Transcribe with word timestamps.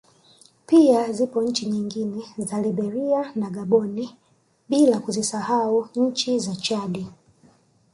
Pia 0.65 1.11
zipo 1.11 1.41
nchi 1.41 1.65
nyingine 1.65 2.23
za 2.37 2.61
Liberia 2.61 3.31
na 3.35 3.49
Gaboni 3.49 4.15
bila 4.69 4.99
kuzisahau 4.99 5.89
ncni 5.95 6.39
za 6.39 6.55
Chadi 6.55 7.07